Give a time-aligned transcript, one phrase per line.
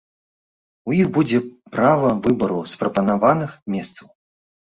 [0.91, 1.41] У іх будзе
[1.75, 4.07] права выбару з прапанаваных месцаў.